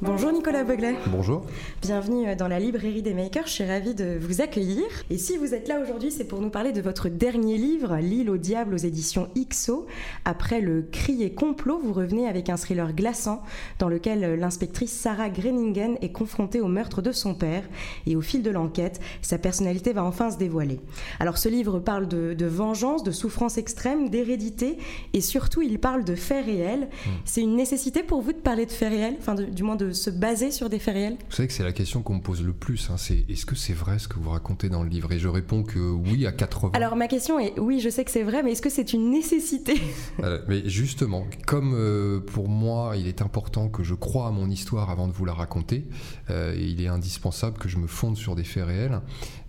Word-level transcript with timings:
Bonjour 0.00 0.30
Nicolas 0.30 0.62
Beuglet. 0.62 0.94
Bonjour. 1.08 1.42
Bienvenue 1.82 2.36
dans 2.36 2.46
la 2.46 2.60
librairie 2.60 3.02
des 3.02 3.14
makers, 3.14 3.48
je 3.48 3.52
suis 3.52 3.64
ravie 3.64 3.96
de 3.96 4.16
vous 4.20 4.40
accueillir. 4.40 4.84
Et 5.10 5.18
si 5.18 5.36
vous 5.36 5.54
êtes 5.54 5.66
là 5.66 5.80
aujourd'hui, 5.80 6.12
c'est 6.12 6.22
pour 6.22 6.40
nous 6.40 6.50
parler 6.50 6.70
de 6.70 6.80
votre 6.80 7.08
dernier 7.08 7.58
livre, 7.58 7.96
L'île 7.96 8.30
au 8.30 8.36
diable 8.36 8.74
aux 8.74 8.78
éditions 8.78 9.28
XO. 9.36 9.88
Après 10.24 10.60
le 10.60 10.82
cri 10.82 11.24
et 11.24 11.32
complot, 11.32 11.80
vous 11.82 11.92
revenez 11.92 12.28
avec 12.28 12.48
un 12.48 12.56
thriller 12.56 12.92
glaçant 12.92 13.42
dans 13.80 13.88
lequel 13.88 14.38
l'inspectrice 14.38 14.92
Sarah 14.92 15.30
Greningen 15.30 15.98
est 16.00 16.12
confrontée 16.12 16.60
au 16.60 16.68
meurtre 16.68 17.02
de 17.02 17.10
son 17.10 17.34
père. 17.34 17.64
Et 18.06 18.14
au 18.14 18.20
fil 18.20 18.44
de 18.44 18.50
l'enquête, 18.50 19.00
sa 19.20 19.36
personnalité 19.36 19.92
va 19.92 20.04
enfin 20.04 20.30
se 20.30 20.38
dévoiler. 20.38 20.78
Alors 21.18 21.38
ce 21.38 21.48
livre 21.48 21.80
parle 21.80 22.06
de, 22.06 22.46
vengeance, 22.46 23.02
de 23.02 23.10
souffrance 23.10 23.58
extrême, 23.58 24.10
d'hérédité 24.10 24.78
et 25.12 25.20
surtout 25.20 25.60
il 25.60 25.80
parle 25.80 26.04
de 26.04 26.14
faits 26.14 26.46
réels. 26.46 26.88
Hmm. 27.04 27.10
C'est 27.24 27.40
une 27.40 27.56
nécessité 27.56 28.04
pour 28.04 28.22
vous 28.22 28.32
de 28.32 28.38
parler 28.38 28.64
de 28.64 28.70
faits 28.70 28.90
réels, 28.90 29.16
enfin 29.18 29.34
du 29.34 29.64
moins 29.64 29.74
de 29.74 29.87
se 29.92 30.10
baser 30.10 30.50
sur 30.50 30.68
des 30.68 30.78
faits 30.78 30.94
réels 30.94 31.16
Vous 31.28 31.34
savez 31.34 31.48
que 31.48 31.54
c'est 31.54 31.64
la 31.64 31.72
question 31.72 32.02
qu'on 32.02 32.14
me 32.14 32.20
pose 32.20 32.42
le 32.42 32.52
plus. 32.52 32.90
Hein, 32.90 32.96
c'est 32.96 33.24
est-ce 33.28 33.46
que 33.46 33.54
c'est 33.54 33.72
vrai 33.72 33.98
ce 33.98 34.08
que 34.08 34.18
vous 34.18 34.30
racontez 34.30 34.68
dans 34.68 34.82
le 34.82 34.88
livre? 34.88 35.12
Et 35.12 35.18
je 35.18 35.28
réponds 35.28 35.62
que 35.62 35.78
oui 35.78 36.26
à 36.26 36.32
80. 36.32 36.72
Alors 36.74 36.96
ma 36.96 37.08
question 37.08 37.38
est 37.38 37.58
oui, 37.58 37.80
je 37.80 37.88
sais 37.88 38.04
que 38.04 38.10
c'est 38.10 38.22
vrai, 38.22 38.42
mais 38.42 38.52
est-ce 38.52 38.62
que 38.62 38.70
c'est 38.70 38.92
une 38.92 39.10
nécessité? 39.10 39.80
Euh, 40.20 40.42
Mais 40.48 40.68
justement, 40.68 41.26
comme 41.46 41.74
euh, 41.74 42.18
pour 42.20 42.48
moi, 42.48 42.96
il 42.96 43.06
est 43.06 43.22
important 43.22 43.68
que 43.68 43.84
je 43.84 43.94
croie 43.94 44.26
à 44.26 44.30
mon 44.30 44.50
histoire 44.50 44.90
avant 44.90 45.06
de 45.06 45.12
vous 45.12 45.24
la 45.24 45.32
raconter, 45.32 45.86
euh, 46.30 46.56
il 46.58 46.82
est 46.82 46.88
indispensable 46.88 47.56
que 47.56 47.68
je 47.68 47.78
me 47.78 47.86
fonde 47.86 48.16
sur 48.16 48.34
des 48.34 48.42
faits 48.42 48.66
réels. 48.66 49.00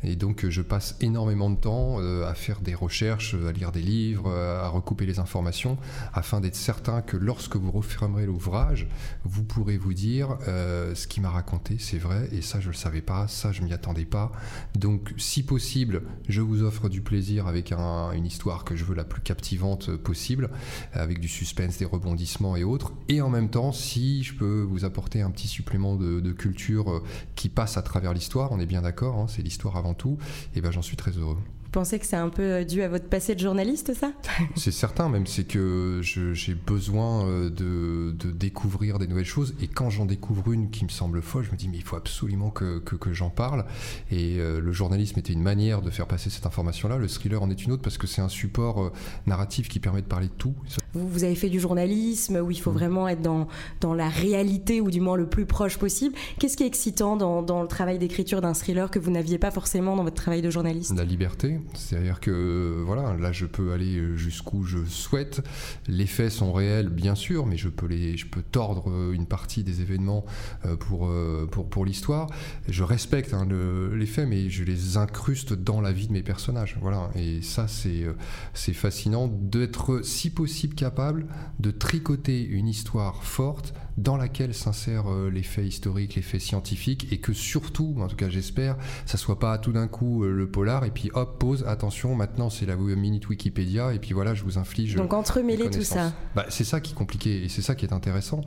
Et 0.03 0.15
donc 0.15 0.47
je 0.47 0.61
passe 0.61 0.95
énormément 1.01 1.49
de 1.49 1.57
temps 1.57 1.97
à 1.99 2.33
faire 2.33 2.61
des 2.61 2.73
recherches, 2.73 3.35
à 3.47 3.51
lire 3.51 3.71
des 3.71 3.81
livres, 3.81 4.31
à 4.31 4.69
recouper 4.69 5.05
les 5.05 5.19
informations, 5.19 5.77
afin 6.13 6.39
d'être 6.39 6.55
certain 6.55 7.01
que 7.01 7.17
lorsque 7.17 7.57
vous 7.57 7.71
refermerez 7.71 8.25
l'ouvrage, 8.25 8.87
vous 9.25 9.43
pourrez 9.43 9.77
vous 9.77 9.93
dire 9.93 10.28
euh, 10.47 10.95
ce 10.95 11.07
qu'il 11.07 11.23
m'a 11.23 11.29
raconté, 11.29 11.77
c'est 11.79 11.97
vrai, 11.97 12.29
et 12.31 12.41
ça, 12.41 12.59
je 12.59 12.67
le 12.67 12.73
savais 12.73 13.01
pas, 13.01 13.27
ça, 13.27 13.51
je 13.51 13.61
m'y 13.61 13.73
attendais 13.73 14.05
pas. 14.05 14.31
Donc, 14.75 15.13
si 15.17 15.43
possible, 15.43 16.03
je 16.27 16.41
vous 16.41 16.63
offre 16.63 16.89
du 16.89 17.01
plaisir 17.01 17.47
avec 17.47 17.71
une 17.71 18.25
histoire 18.25 18.63
que 18.63 18.75
je 18.75 18.83
veux 18.85 18.95
la 18.95 19.03
plus 19.03 19.21
captivante 19.21 19.95
possible, 19.95 20.49
avec 20.93 21.19
du 21.19 21.27
suspense, 21.27 21.77
des 21.77 21.85
rebondissements 21.85 22.55
et 22.55 22.63
autres. 22.63 22.93
Et 23.07 23.21
en 23.21 23.29
même 23.29 23.49
temps, 23.49 23.71
si 23.71 24.23
je 24.23 24.33
peux 24.33 24.61
vous 24.61 24.85
apporter 24.85 25.21
un 25.21 25.31
petit 25.31 25.47
supplément 25.47 25.95
de, 25.95 26.31
culture 26.31 26.91
euh, 26.91 27.03
qui 27.35 27.49
passe 27.49 27.77
à 27.77 27.81
travers 27.81 28.13
l'histoire, 28.13 28.51
on 28.51 28.59
est 28.59 28.65
bien 28.65 28.81
d'accord, 28.81 29.17
hein, 29.17 29.25
c'est 29.27 29.41
l'histoire 29.41 29.77
avant 29.77 29.93
tout, 29.93 30.17
et 30.55 30.61
ben 30.61 30.71
j'en 30.71 30.81
suis 30.81 30.95
très 30.95 31.11
heureux. 31.11 31.37
Vous 31.69 31.73
pensez 31.73 31.99
que 31.99 32.07
c'est 32.07 32.15
un 32.15 32.29
peu 32.29 32.41
euh, 32.41 32.63
dû 32.63 32.81
à 32.81 32.89
votre 32.89 33.07
passé 33.07 33.35
de 33.35 33.39
journaliste, 33.39 33.93
ça? 33.93 34.11
C'est 34.55 34.71
certain, 34.71 35.07
même 35.07 35.27
c'est 35.27 35.43
que 35.43 35.99
j'ai 36.01 36.55
besoin 36.55 37.27
euh, 37.27 37.51
de, 37.51 38.11
de, 38.11 38.31
découvrir 38.31 38.97
des 38.97 39.05
nouvelles 39.05 39.23
choses. 39.23 39.53
Et 39.61 39.67
quand 39.67 39.91
j'en 39.91 40.05
découvre 40.05 40.51
une 40.51 40.71
qui 40.71 40.83
me 40.83 40.89
semble 40.89 41.21
folle, 41.21 41.43
je 41.45 41.51
me 41.51 41.57
dis, 41.57 41.69
mais 41.69 41.77
il 41.77 41.83
faut 41.83 41.95
absolument 41.95 42.49
que, 42.49 42.79
que, 42.79 42.95
que 42.95 43.13
j'en 43.13 43.29
parle. 43.29 43.65
Et 44.09 44.37
euh, 44.39 44.59
le 44.59 44.71
journalisme 44.71 45.19
était 45.19 45.31
une 45.31 45.43
manière 45.43 45.83
de 45.83 45.91
faire 45.91 46.07
passer 46.07 46.31
cette 46.31 46.47
information-là. 46.47 46.97
Le 46.97 47.07
thriller 47.07 47.43
en 47.43 47.51
est 47.51 47.63
une 47.63 47.71
autre 47.71 47.83
parce 47.83 47.99
que 47.99 48.07
c'est 48.07 48.21
un 48.23 48.29
support 48.29 48.91
narratif 49.27 49.69
qui 49.69 49.79
permet 49.79 50.01
de 50.01 50.07
parler 50.07 50.27
de 50.27 50.33
tout. 50.33 50.55
Vous, 50.93 51.07
vous 51.07 51.23
avez 51.23 51.35
fait 51.35 51.49
du 51.49 51.59
journalisme 51.59 52.37
où 52.37 52.49
il 52.49 52.59
faut 52.59 52.71
mm. 52.71 52.77
vraiment 52.77 53.07
être 53.07 53.21
dans, 53.21 53.47
dans 53.79 53.93
la 53.93 54.09
réalité 54.09 54.81
ou 54.81 54.89
du 54.89 55.01
moins 55.01 55.17
le 55.17 55.27
plus 55.27 55.45
proche 55.45 55.77
possible. 55.77 56.15
Qu'est-ce 56.39 56.57
qui 56.57 56.63
est 56.63 56.67
excitant 56.67 57.15
dans, 57.15 57.43
dans 57.43 57.61
le 57.61 57.67
travail 57.67 57.99
d'écriture 57.99 58.41
d'un 58.41 58.55
thriller 58.55 58.89
que 58.89 58.97
vous 58.97 59.11
n'aviez 59.11 59.37
pas 59.37 59.51
forcément 59.51 59.95
dans 59.95 60.03
votre 60.03 60.15
travail 60.15 60.41
de 60.41 60.49
journaliste? 60.49 60.95
La 60.97 61.03
liberté 61.03 61.58
c'est-à-dire 61.73 62.19
que 62.19 62.83
voilà, 62.85 63.15
là 63.15 63.31
je 63.31 63.45
peux 63.45 63.71
aller 63.71 64.17
jusqu'où 64.17 64.63
je 64.63 64.85
souhaite. 64.85 65.41
Les 65.87 66.07
faits 66.07 66.31
sont 66.31 66.53
réels, 66.53 66.89
bien 66.89 67.15
sûr, 67.15 67.45
mais 67.45 67.57
je 67.57 67.69
peux, 67.69 67.87
les, 67.87 68.17
je 68.17 68.27
peux 68.27 68.41
tordre 68.41 69.11
une 69.11 69.25
partie 69.25 69.63
des 69.63 69.81
événements 69.81 70.25
euh, 70.65 70.75
pour, 70.75 71.07
euh, 71.07 71.47
pour, 71.49 71.69
pour 71.69 71.85
l'histoire. 71.85 72.27
Je 72.67 72.83
respecte 72.83 73.33
hein, 73.33 73.47
les 73.93 74.05
faits, 74.05 74.27
mais 74.27 74.49
je 74.49 74.63
les 74.63 74.97
incruste 74.97 75.53
dans 75.53 75.81
la 75.81 75.91
vie 75.91 76.07
de 76.07 76.13
mes 76.13 76.23
personnages. 76.23 76.77
Voilà. 76.81 77.09
Et 77.15 77.41
ça, 77.41 77.67
c'est, 77.67 78.03
euh, 78.03 78.13
c'est 78.53 78.73
fascinant 78.73 79.27
d'être, 79.27 80.01
si 80.03 80.29
possible, 80.29 80.75
capable 80.75 81.27
de 81.59 81.71
tricoter 81.71 82.43
une 82.43 82.67
histoire 82.67 83.23
forte 83.23 83.73
dans 84.01 84.17
laquelle 84.17 84.53
s'insèrent 84.53 85.11
les 85.31 85.43
faits 85.43 85.65
historiques, 85.65 86.15
les 86.15 86.21
faits 86.21 86.41
scientifiques, 86.41 87.11
et 87.11 87.19
que 87.19 87.33
surtout, 87.33 87.95
en 87.99 88.07
tout 88.07 88.15
cas 88.15 88.29
j'espère, 88.29 88.77
ça 89.05 89.17
soit 89.17 89.39
pas 89.39 89.57
tout 89.57 89.71
d'un 89.71 89.87
coup 89.87 90.23
le 90.23 90.49
polar, 90.49 90.85
et 90.85 90.91
puis 90.91 91.11
hop, 91.13 91.43
attention, 91.65 92.15
maintenant 92.15 92.49
c'est 92.49 92.65
la 92.65 92.75
minute 92.75 93.29
Wikipédia, 93.29 93.93
et 93.93 93.99
puis 93.99 94.13
voilà, 94.13 94.33
je 94.33 94.43
vous 94.43 94.57
inflige. 94.57 94.95
Donc 94.95 95.13
entremêler 95.13 95.69
tout 95.69 95.83
ça. 95.83 96.13
Bah, 96.35 96.45
c'est 96.49 96.63
ça 96.63 96.79
qui 96.79 96.93
est 96.93 96.95
compliqué, 96.95 97.43
et 97.43 97.49
c'est 97.49 97.61
ça 97.61 97.75
qui 97.75 97.85
est 97.85 97.93
intéressant. 97.93 98.41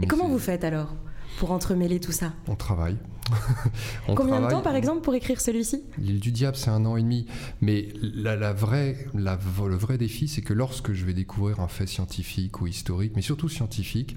et 0.00 0.06
comment 0.06 0.28
vous 0.28 0.38
faites 0.38 0.64
alors? 0.64 0.94
Pour 1.40 1.52
entremêler 1.52 2.00
tout 2.00 2.12
ça? 2.12 2.34
On 2.48 2.54
travaille. 2.54 2.98
Combien 4.16 4.40
de 4.40 4.48
temps, 4.48 4.60
par 4.60 4.74
exemple, 4.74 5.02
pour 5.02 5.14
écrire 5.14 5.40
celui-ci? 5.40 5.82
L'île 5.98 6.20
du 6.20 6.32
diable, 6.32 6.56
c'est 6.56 6.70
un 6.70 6.84
an 6.84 6.96
et 6.96 7.02
demi. 7.02 7.26
Mais 7.60 7.88
la, 8.02 8.52
vraie, 8.52 9.06
la, 9.14 9.38
le 9.66 9.76
vrai 9.76 9.98
défi, 9.98 10.28
c'est 10.28 10.42
que 10.42 10.52
lorsque 10.52 10.92
je 10.92 11.04
vais 11.04 11.12
découvrir 11.12 11.60
un 11.60 11.68
fait 11.68 11.86
scientifique 11.86 12.60
ou 12.60 12.66
historique, 12.66 13.12
mais 13.16 13.22
surtout 13.22 13.48
scientifique, 13.48 14.16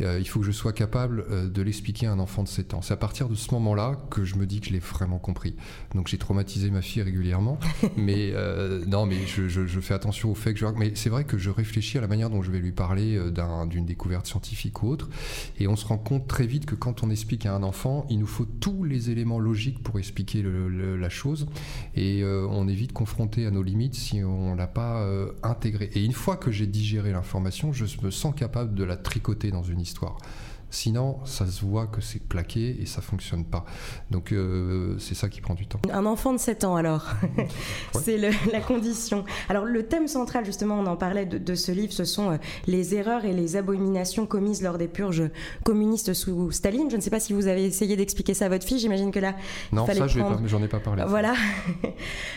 euh, 0.00 0.18
il 0.18 0.28
faut 0.28 0.40
que 0.40 0.46
je 0.46 0.52
sois 0.52 0.72
capable 0.72 1.24
euh, 1.30 1.48
de 1.48 1.62
l'expliquer 1.62 2.06
à 2.06 2.12
un 2.12 2.18
enfant 2.18 2.42
de 2.42 2.48
7 2.48 2.74
ans. 2.74 2.82
C'est 2.82 2.94
à 2.94 2.98
partir 2.98 3.28
de 3.28 3.34
ce 3.34 3.52
moment-là 3.54 3.96
que 4.10 4.24
je 4.24 4.36
me 4.36 4.46
dis 4.46 4.60
que 4.60 4.66
je 4.66 4.72
l'ai 4.72 4.78
vraiment 4.78 5.18
compris. 5.18 5.54
Donc 5.94 6.08
j'ai 6.08 6.18
traumatisé 6.18 6.70
ma 6.70 6.82
fille 6.82 7.02
régulièrement. 7.02 7.58
mais 7.96 8.32
euh, 8.34 8.84
non, 8.86 9.06
mais 9.06 9.26
je, 9.26 9.80
fais 9.80 9.94
attention 9.94 10.30
au 10.30 10.34
fait 10.34 10.54
que 10.54 10.60
je... 10.60 10.66
Mais 10.76 10.92
c'est 10.94 11.10
vrai 11.10 11.24
que 11.24 11.38
je 11.38 11.50
réfléchis 11.50 11.98
à 11.98 12.00
la 12.00 12.08
manière 12.08 12.30
dont 12.30 12.42
je 12.42 12.50
vais 12.50 12.58
lui 12.58 12.72
parler 12.72 13.18
d'une 13.66 13.86
découverte 13.86 14.26
scientifique 14.26 14.82
ou 14.82 14.88
autre. 14.88 15.08
Et 15.58 15.68
on 15.68 15.76
se 15.76 15.86
rend 15.86 15.98
compte 15.98 16.26
très 16.26 16.46
vite 16.46 16.57
que 16.66 16.74
quand 16.74 17.02
on 17.02 17.10
explique 17.10 17.46
à 17.46 17.54
un 17.54 17.62
enfant, 17.62 18.06
il 18.10 18.18
nous 18.18 18.26
faut 18.26 18.44
tous 18.44 18.84
les 18.84 19.10
éléments 19.10 19.38
logiques 19.38 19.82
pour 19.82 19.98
expliquer 19.98 20.42
la 20.42 21.08
chose 21.08 21.46
et 21.94 22.22
euh, 22.22 22.46
on 22.50 22.68
est 22.68 22.74
vite 22.74 22.92
confronté 22.92 23.46
à 23.46 23.50
nos 23.50 23.62
limites 23.62 23.94
si 23.94 24.22
on 24.22 24.54
l'a 24.54 24.66
pas 24.66 25.02
euh, 25.02 25.32
intégré. 25.42 25.90
Et 25.94 26.04
une 26.04 26.12
fois 26.12 26.36
que 26.36 26.50
j'ai 26.50 26.66
digéré 26.66 27.12
l'information, 27.12 27.72
je 27.72 27.84
me 28.02 28.10
sens 28.10 28.34
capable 28.34 28.74
de 28.74 28.84
la 28.84 28.96
tricoter 28.96 29.50
dans 29.50 29.62
une 29.62 29.80
histoire. 29.80 30.18
Sinon, 30.70 31.18
ça 31.24 31.46
se 31.46 31.64
voit 31.64 31.86
que 31.86 32.02
c'est 32.02 32.22
plaqué 32.22 32.76
et 32.80 32.84
ça 32.84 33.00
fonctionne 33.00 33.44
pas. 33.44 33.64
Donc, 34.10 34.32
euh, 34.32 34.96
c'est 34.98 35.14
ça 35.14 35.30
qui 35.30 35.40
prend 35.40 35.54
du 35.54 35.66
temps. 35.66 35.80
Un 35.90 36.04
enfant 36.04 36.32
de 36.32 36.38
7 36.38 36.64
ans, 36.64 36.76
alors. 36.76 37.06
c'est 38.02 38.18
la 38.18 38.60
condition. 38.60 39.24
Alors, 39.48 39.64
le 39.64 39.86
thème 39.86 40.08
central, 40.08 40.44
justement, 40.44 40.78
on 40.78 40.86
en 40.86 40.96
parlait 40.96 41.24
de, 41.24 41.54
ce 41.54 41.72
livre, 41.72 41.92
ce 41.92 42.04
sont 42.04 42.32
euh, 42.32 42.36
les 42.66 42.94
erreurs 42.94 43.24
et 43.24 43.32
les 43.32 43.56
abominations 43.56 44.26
commises 44.26 44.62
lors 44.62 44.76
des 44.76 44.88
purges 44.88 45.30
communistes 45.64 46.12
sous 46.12 46.50
Staline. 46.50 46.90
Je 46.90 46.96
ne 46.96 47.00
sais 47.00 47.10
pas 47.10 47.20
si 47.20 47.32
vous 47.32 47.46
avez 47.46 47.64
essayé 47.64 47.96
d'expliquer 47.96 48.34
ça 48.34 48.46
à 48.46 48.48
votre 48.50 48.66
fille. 48.66 48.78
J'imagine 48.78 49.10
que 49.10 49.20
là. 49.20 49.34
Non, 49.72 49.86
ça, 49.86 50.06
j'en 50.06 50.62
ai 50.62 50.68
pas 50.68 50.80
parlé. 50.80 51.04
Voilà. 51.06 51.34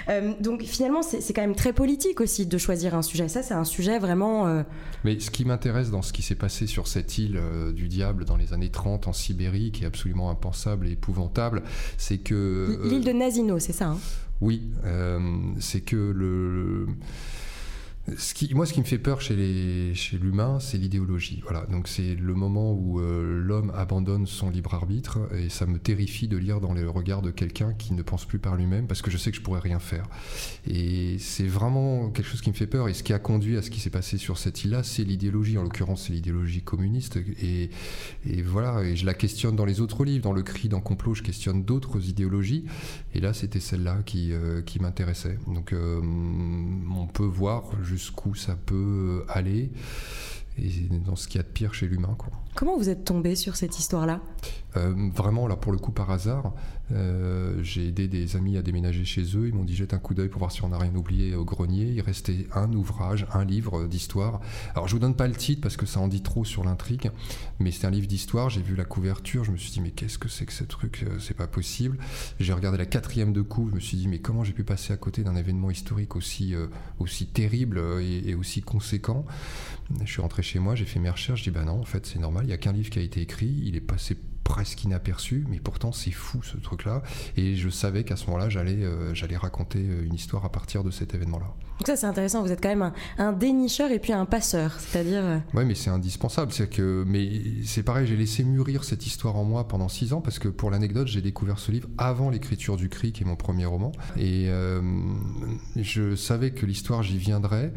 Euh, 0.09 0.33
donc, 0.39 0.63
finalement, 0.63 1.03
c'est 1.03 1.33
quand 1.33 1.41
même 1.41 1.55
très 1.55 1.73
politique 1.73 2.21
aussi 2.21 2.45
de 2.45 2.57
choisir 2.57 2.95
un 2.95 3.01
sujet. 3.01 3.27
Ça, 3.27 3.43
c'est 3.43 3.53
un 3.53 3.63
sujet 3.63 3.99
vraiment. 3.99 4.63
Mais 5.03 5.19
ce 5.19 5.29
qui 5.29 5.45
m'intéresse 5.45 5.91
dans 5.91 6.01
ce 6.01 6.11
qui 6.11 6.21
s'est 6.21 6.35
passé 6.35 6.67
sur 6.67 6.87
cette 6.87 7.17
île 7.17 7.39
du 7.73 7.87
diable, 7.87 8.20
dans 8.25 8.37
les 8.37 8.53
années 8.53 8.69
30 8.69 9.07
en 9.07 9.13
Sibérie, 9.13 9.71
qui 9.71 9.83
est 9.83 9.87
absolument 9.87 10.29
impensable 10.29 10.87
et 10.87 10.91
épouvantable, 10.91 11.63
c'est 11.97 12.17
que... 12.17 12.79
L'île 12.83 13.03
de 13.03 13.11
Nazino, 13.11 13.59
c'est 13.59 13.73
ça 13.73 13.89
hein? 13.89 13.97
Oui, 14.41 14.63
euh, 14.85 15.19
c'est 15.59 15.81
que 15.81 15.95
le 15.95 16.87
moi, 18.07 18.65
ce 18.65 18.73
qui 18.73 18.79
me 18.79 18.85
fait 18.85 18.97
peur 18.97 19.21
chez 19.21 19.35
l'humain, 20.19 20.59
c'est 20.59 20.77
l'idéologie. 20.77 21.41
Voilà. 21.43 21.65
Donc, 21.67 21.87
c'est 21.87 22.15
le 22.15 22.33
moment 22.33 22.73
où 22.73 22.99
euh, 22.99 23.39
l'homme 23.39 23.71
abandonne 23.75 24.25
son 24.25 24.49
libre 24.49 24.73
arbitre, 24.73 25.19
et 25.35 25.49
ça 25.49 25.67
me 25.67 25.77
terrifie 25.77 26.27
de 26.27 26.37
lire 26.37 26.59
dans 26.59 26.73
les 26.73 26.83
regards 26.83 27.21
de 27.21 27.29
quelqu'un 27.29 27.73
qui 27.73 27.93
ne 27.93 28.01
pense 28.01 28.25
plus 28.25 28.39
par 28.39 28.55
lui-même, 28.55 28.87
parce 28.87 29.01
que 29.01 29.11
je 29.11 29.17
sais 29.17 29.29
que 29.29 29.37
je 29.37 29.41
pourrais 29.41 29.59
rien 29.59 29.79
faire. 29.79 30.05
Et 30.67 31.17
c'est 31.19 31.45
vraiment 31.45 32.09
quelque 32.09 32.27
chose 32.27 32.41
qui 32.41 32.49
me 32.49 32.55
fait 32.55 32.67
peur. 32.67 32.89
Et 32.89 32.93
ce 32.93 33.03
qui 33.03 33.13
a 33.13 33.19
conduit 33.19 33.55
à 33.57 33.61
ce 33.61 33.69
qui 33.69 33.79
s'est 33.79 33.91
passé 33.91 34.17
sur 34.17 34.37
cette 34.37 34.63
île-là, 34.63 34.83
c'est 34.83 35.03
l'idéologie. 35.03 35.57
En 35.57 35.63
l'occurrence, 35.63 36.07
c'est 36.07 36.13
l'idéologie 36.13 36.61
communiste. 36.61 37.19
Et, 37.41 37.69
voilà. 38.43 38.83
Et 38.83 38.95
je 38.95 39.05
la 39.05 39.13
questionne 39.13 39.55
dans 39.55 39.65
les 39.65 39.79
autres 39.79 40.03
livres. 40.03 40.23
Dans 40.23 40.33
le 40.33 40.43
Cri, 40.43 40.69
dans 40.69 40.81
Complot, 40.81 41.13
je 41.13 41.23
questionne 41.23 41.63
d'autres 41.63 42.09
idéologies. 42.09 42.65
Et 43.13 43.19
là, 43.19 43.33
c'était 43.33 43.59
celle-là 43.59 43.99
qui, 44.05 44.33
euh, 44.33 44.61
m'intéressait. 44.79 45.37
Donc, 45.47 45.73
euh, 45.73 46.01
on 46.01 47.05
peut 47.05 47.23
voir 47.23 47.71
jusqu'où 47.91 48.35
ça 48.35 48.55
peut 48.55 49.25
aller. 49.27 49.69
Et 50.57 50.69
dans 51.05 51.15
ce 51.15 51.27
qu'il 51.27 51.37
y 51.37 51.43
a 51.43 51.43
de 51.43 51.51
pire 51.51 51.73
chez 51.73 51.87
l'humain. 51.87 52.15
Comment 52.55 52.77
vous 52.77 52.89
êtes 52.89 53.05
tombé 53.05 53.35
sur 53.35 53.55
cette 53.55 53.79
histoire-là? 53.79 54.19
Euh, 54.75 54.93
Vraiment, 55.15 55.47
là, 55.47 55.55
pour 55.55 55.71
le 55.71 55.77
coup, 55.77 55.91
par 55.91 56.11
hasard. 56.11 56.53
Euh, 56.91 57.63
j'ai 57.63 57.87
aidé 57.87 58.09
des 58.09 58.35
amis 58.35 58.57
à 58.57 58.61
déménager 58.61 59.05
chez 59.05 59.21
eux. 59.37 59.47
Ils 59.47 59.53
m'ont 59.53 59.63
dit 59.63 59.75
jette 59.75 59.93
un 59.93 59.97
coup 59.97 60.13
d'œil 60.13 60.27
pour 60.27 60.39
voir 60.39 60.51
si 60.51 60.61
on 60.65 60.69
n'a 60.69 60.77
rien 60.77 60.93
oublié 60.93 61.35
au 61.35 61.45
grenier. 61.45 61.85
Il 61.85 62.01
restait 62.01 62.47
un 62.53 62.73
ouvrage, 62.73 63.25
un 63.33 63.45
livre 63.45 63.87
d'histoire. 63.87 64.41
Alors, 64.75 64.89
je 64.89 64.93
vous 64.93 64.99
donne 64.99 65.15
pas 65.15 65.27
le 65.27 65.35
titre 65.35 65.61
parce 65.61 65.77
que 65.77 65.85
ça 65.85 66.01
en 66.01 66.09
dit 66.09 66.21
trop 66.21 66.43
sur 66.43 66.65
l'intrigue, 66.65 67.11
mais 67.59 67.71
c'est 67.71 67.87
un 67.87 67.91
livre 67.91 68.07
d'histoire. 68.07 68.49
J'ai 68.49 68.61
vu 68.61 68.75
la 68.75 68.83
couverture, 68.83 69.45
je 69.45 69.51
me 69.51 69.57
suis 69.57 69.71
dit 69.71 69.79
mais 69.79 69.91
qu'est-ce 69.91 70.17
que 70.17 70.27
c'est 70.27 70.45
que 70.45 70.53
ce 70.53 70.65
truc? 70.65 71.05
Euh, 71.07 71.17
C'est 71.19 71.33
pas 71.37 71.47
possible. 71.47 71.97
J'ai 72.41 72.51
regardé 72.51 72.77
la 72.77 72.85
quatrième 72.85 73.31
de 73.31 73.41
coup, 73.41 73.69
je 73.69 73.75
me 73.75 73.79
suis 73.79 73.95
dit 73.95 74.09
mais 74.09 74.19
comment 74.19 74.43
j'ai 74.43 74.53
pu 74.53 74.65
passer 74.65 74.91
à 74.91 74.97
côté 74.97 75.23
d'un 75.23 75.37
événement 75.37 75.71
historique 75.71 76.17
aussi, 76.17 76.53
aussi 76.99 77.27
terrible 77.27 77.81
et, 78.01 78.29
et 78.29 78.35
aussi 78.35 78.61
conséquent? 78.61 79.25
Je 80.03 80.11
suis 80.11 80.21
rentré 80.21 80.40
chez 80.41 80.59
moi, 80.59 80.75
j'ai 80.75 80.85
fait 80.85 80.99
mes 80.99 81.09
recherches, 81.09 81.39
je 81.39 81.43
dis 81.45 81.51
bah 81.51 81.63
non, 81.63 81.79
en 81.79 81.85
fait 81.85 82.05
c'est 82.05 82.19
normal, 82.19 82.43
il 82.45 82.47
n'y 82.47 82.53
a 82.53 82.57
qu'un 82.57 82.73
livre 82.73 82.89
qui 82.89 82.99
a 82.99 83.01
été 83.01 83.21
écrit, 83.21 83.53
il 83.63 83.75
est 83.75 83.81
passé 83.81 84.17
presque 84.43 84.83
inaperçu, 84.83 85.45
mais 85.49 85.59
pourtant 85.59 85.91
c'est 85.91 86.11
fou 86.11 86.41
ce 86.43 86.57
truc-là. 86.57 87.03
Et 87.37 87.55
je 87.55 87.69
savais 87.69 88.03
qu'à 88.03 88.15
ce 88.15 88.25
moment-là, 88.27 88.49
j'allais 88.49 88.83
euh, 88.83 89.13
j'allais 89.13 89.37
raconter 89.37 89.79
euh, 89.79 90.05
une 90.05 90.13
histoire 90.13 90.45
à 90.45 90.51
partir 90.51 90.83
de 90.83 90.91
cet 90.91 91.13
événement-là. 91.13 91.53
Donc 91.81 91.87
ça 91.87 91.95
c'est 91.95 92.05
intéressant, 92.05 92.43
vous 92.43 92.51
êtes 92.51 92.61
quand 92.61 92.69
même 92.69 92.91
un, 93.17 93.33
dénicheur 93.33 93.89
et 93.89 93.97
puis 93.97 94.13
un 94.13 94.25
passeur, 94.25 94.79
c'est-à-dire... 94.79 95.23
Euh, 95.23 95.39
oui 95.55 95.65
mais 95.65 95.73
c'est 95.73 95.89
indispensable, 95.89 96.51
c'est 96.51 96.69
que 96.69 97.03
mais 97.07 97.27
c'est 97.65 97.81
pareil, 97.81 98.05
j'ai 98.05 98.15
laissé 98.15 98.43
mûrir 98.43 98.83
cette 98.83 99.07
histoire 99.07 99.35
en 99.35 99.45
moi 99.45 99.67
pendant 99.67 99.89
six 99.89 100.13
ans 100.13 100.21
parce 100.21 100.37
que 100.37 100.47
pour 100.47 100.69
l'anecdote, 100.69 101.07
j'ai 101.07 101.23
découvert 101.23 101.57
ce 101.57 101.71
livre 101.71 101.89
avant 101.97 102.29
l'écriture 102.29 102.77
du 102.77 102.87
Cri, 102.87 103.13
qui 103.13 103.23
est 103.23 103.25
mon 103.25 103.35
premier 103.35 103.65
roman, 103.65 103.93
et 104.15 104.47
je 105.75 106.15
savais 106.15 106.51
que 106.51 106.67
l'histoire 106.67 107.01
j'y 107.01 107.17
viendrait. 107.17 107.73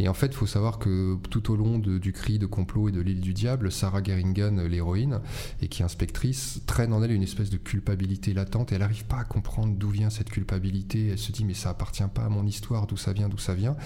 Et 0.00 0.08
en 0.08 0.14
fait, 0.14 0.26
il 0.26 0.34
faut 0.34 0.46
savoir 0.46 0.80
que 0.80 1.16
tout 1.30 1.52
au 1.52 1.56
long 1.56 1.78
du 1.78 2.12
Cri, 2.12 2.40
de 2.40 2.46
Complot 2.46 2.88
et 2.88 2.92
de 2.92 3.00
l'île 3.00 3.20
du 3.20 3.32
Diable, 3.32 3.70
Sarah 3.70 4.02
Geringan, 4.02 4.56
l'héroïne, 4.68 5.20
et 5.62 5.68
qui 5.68 5.82
est 5.82 5.84
inspectrice, 5.84 6.60
traîne 6.66 6.92
en 6.92 7.00
elle 7.04 7.12
une 7.12 7.22
espèce 7.22 7.50
de 7.50 7.56
culpabilité 7.56 8.34
latente 8.34 8.72
elle 8.72 8.80
n'arrive 8.80 9.04
pas 9.04 9.18
à 9.18 9.24
comprendre 9.24 9.74
d'où 9.76 9.90
vient 9.90 10.10
cette 10.10 10.30
culpabilité. 10.30 11.10
Elle 11.12 11.18
se 11.18 11.30
dit 11.30 11.44
mais 11.44 11.54
ça 11.54 11.70
appartient 11.70 12.02
pas 12.12 12.24
à 12.24 12.28
mon 12.28 12.44
histoire, 12.44 12.88
d'où 12.88 12.96
ça 12.96 13.12
vient, 13.12 13.28
d'où 13.28 13.38
ça 13.44 13.54
vient. 13.54 13.76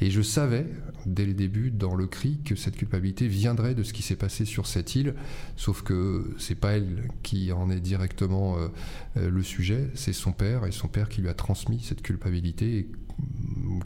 Et 0.00 0.10
je 0.10 0.22
savais 0.22 0.66
dès 1.06 1.26
le 1.26 1.34
début 1.34 1.70
dans 1.70 1.94
le 1.94 2.06
cri 2.06 2.40
que 2.44 2.56
cette 2.56 2.76
culpabilité 2.76 3.28
viendrait 3.28 3.74
de 3.74 3.82
ce 3.82 3.92
qui 3.92 4.02
s'est 4.02 4.16
passé 4.16 4.44
sur 4.44 4.66
cette 4.66 4.94
île, 4.94 5.14
sauf 5.56 5.82
que 5.82 6.34
c'est 6.38 6.54
pas 6.54 6.72
elle 6.72 7.08
qui 7.22 7.52
en 7.52 7.70
est 7.70 7.80
directement 7.80 8.56
euh, 8.56 8.68
euh, 9.16 9.30
le 9.30 9.42
sujet, 9.42 9.90
c'est 9.94 10.12
son 10.12 10.32
père 10.32 10.66
et 10.66 10.72
son 10.72 10.88
père 10.88 11.08
qui 11.08 11.20
lui 11.20 11.28
a 11.28 11.34
transmis 11.34 11.80
cette 11.80 12.02
culpabilité. 12.02 12.78
Et 12.78 12.88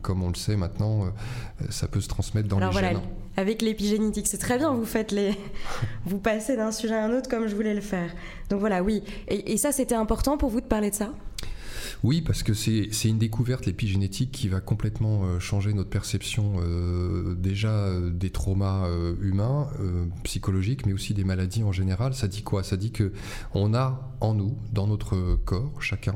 comme 0.02 0.22
on 0.22 0.28
le 0.28 0.34
sait 0.34 0.56
maintenant, 0.56 1.04
euh, 1.04 1.10
ça 1.70 1.88
peut 1.88 2.00
se 2.00 2.08
transmettre 2.08 2.48
dans 2.48 2.58
les 2.58 2.72
gènes. 2.72 3.00
Avec 3.36 3.62
l'épigénétique, 3.62 4.26
c'est 4.26 4.38
très 4.38 4.58
bien, 4.58 4.74
vous 4.74 4.84
faites 4.84 5.12
les... 5.12 5.32
vous 6.06 6.18
passez 6.18 6.56
d'un 6.56 6.72
sujet 6.72 6.94
à 6.94 7.04
un 7.04 7.16
autre 7.16 7.28
comme 7.28 7.46
je 7.46 7.54
voulais 7.54 7.74
le 7.74 7.80
faire. 7.80 8.10
Donc 8.50 8.58
voilà, 8.58 8.82
oui. 8.82 9.04
et 9.28 9.56
ça, 9.56 9.70
c'était 9.70 9.94
important 9.94 10.38
pour 10.38 10.50
vous 10.50 10.60
de 10.60 10.66
parler 10.66 10.90
de 10.90 10.96
ça? 10.96 11.12
Oui, 12.02 12.22
parce 12.22 12.42
que 12.42 12.54
c'est 12.54 13.08
une 13.08 13.18
découverte, 13.18 13.66
l'épigénétique, 13.66 14.30
qui 14.32 14.48
va 14.48 14.60
complètement 14.60 15.24
euh, 15.24 15.38
changer 15.38 15.72
notre 15.72 15.90
perception 15.90 16.54
euh, 16.58 17.34
déjà 17.34 17.70
euh, 17.70 18.10
des 18.10 18.30
traumas 18.30 18.88
humains, 19.20 19.68
psychologiques, 20.22 20.86
mais 20.86 20.92
aussi 20.92 21.14
des 21.14 21.24
maladies 21.24 21.62
en 21.62 21.72
général. 21.72 22.14
Ça 22.14 22.28
dit 22.28 22.42
quoi? 22.42 22.62
Ça 22.62 22.76
dit 22.76 22.90
que 22.90 23.12
on 23.54 23.74
a 23.74 24.14
en 24.20 24.34
nous, 24.34 24.56
dans 24.72 24.86
notre 24.86 25.36
corps, 25.44 25.80
chacun, 25.80 26.14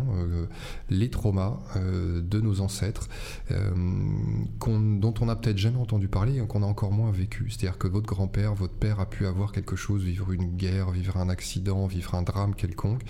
les 0.90 1.10
traumas 1.10 1.58
de 1.76 2.40
nos 2.40 2.60
ancêtres, 2.60 3.08
dont 3.50 5.14
on 5.20 5.26
n'a 5.26 5.36
peut-être 5.36 5.58
jamais 5.58 5.78
entendu 5.78 6.08
parler 6.08 6.38
et 6.38 6.46
qu'on 6.46 6.62
a 6.62 6.66
encore 6.66 6.92
moins 6.92 7.12
vécu. 7.12 7.48
C'est-à-dire 7.48 7.78
que 7.78 7.86
votre 7.86 8.06
grand-père, 8.06 8.54
votre 8.54 8.74
père 8.74 9.00
a 9.00 9.08
pu 9.08 9.26
avoir 9.26 9.52
quelque 9.52 9.76
chose, 9.76 10.02
vivre 10.02 10.32
une 10.32 10.56
guerre, 10.56 10.90
vivre 10.90 11.16
un 11.16 11.28
accident, 11.28 11.86
vivre 11.86 12.14
un 12.14 12.22
drame 12.22 12.54
quelconque. 12.54 13.02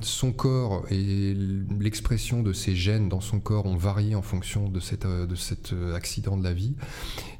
son 0.00 0.32
corps 0.32 0.84
et 0.90 1.34
l'expression 1.80 2.42
de 2.42 2.52
ces 2.52 2.74
gènes 2.74 3.08
dans 3.08 3.20
son 3.20 3.40
corps 3.40 3.66
ont 3.66 3.76
varié 3.76 4.14
en 4.14 4.22
fonction 4.22 4.68
de, 4.68 4.80
cette, 4.80 5.04
euh, 5.04 5.26
de 5.26 5.34
cet 5.34 5.72
euh, 5.72 5.94
accident 5.94 6.36
de 6.36 6.44
la 6.44 6.52
vie, 6.52 6.74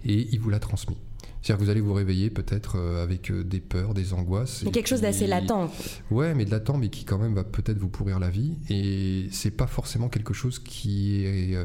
et 0.04 0.28
il 0.32 0.40
vous 0.40 0.50
l'a 0.50 0.60
transmis. 0.60 0.98
C'est-à-dire 1.40 1.58
que 1.58 1.64
vous 1.64 1.70
allez 1.70 1.80
vous 1.80 1.92
réveiller 1.92 2.30
peut-être 2.30 2.76
euh, 2.76 3.02
avec 3.02 3.32
des 3.32 3.60
peurs, 3.60 3.94
des 3.94 4.12
angoisses. 4.14 4.62
Mais 4.64 4.70
quelque 4.70 4.86
chose 4.86 5.00
d'assez 5.00 5.26
latent. 5.26 5.70
Ouais, 6.10 6.34
mais 6.34 6.44
de 6.44 6.50
latent, 6.50 6.78
mais 6.78 6.88
qui 6.88 7.04
quand 7.04 7.19
même 7.19 7.34
va 7.34 7.42
peut-être 7.42 7.78
vous 7.78 7.88
pourrir 7.88 8.20
la 8.20 8.30
vie. 8.30 8.58
Et 8.70 9.26
c'est 9.32 9.50
pas 9.50 9.66
forcément 9.66 10.08
quelque 10.08 10.34
chose 10.34 10.60
qui 10.60 11.24
est 11.24 11.56